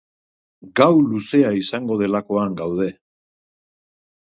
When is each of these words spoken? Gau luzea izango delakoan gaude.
Gau 0.79 0.95
luzea 1.09 1.51
izango 1.59 1.99
delakoan 2.01 2.59
gaude. 2.65 2.91